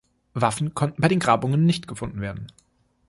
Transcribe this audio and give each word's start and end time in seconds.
Waffen 0.33 0.73
konnten 0.73 0.99
bei 0.99 1.09
den 1.09 1.19
Grabungen 1.19 1.67
nicht 1.67 1.87
gefunden 1.87 2.21
werden. 2.21 2.47